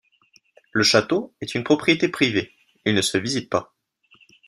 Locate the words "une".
1.53-1.63